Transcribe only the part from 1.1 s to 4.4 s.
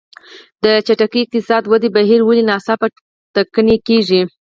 اقتصادي ودې بهیر ولې ناڅاپه ټکنی کېږي.